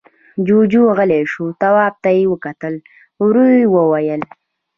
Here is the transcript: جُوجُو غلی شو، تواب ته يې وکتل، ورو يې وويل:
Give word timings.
جُوجُو 0.45 0.83
غلی 0.97 1.21
شو، 1.31 1.45
تواب 1.61 1.93
ته 2.03 2.09
يې 2.17 2.23
وکتل، 2.33 2.75
ورو 3.23 3.45
يې 3.57 3.63
وويل: 3.75 4.21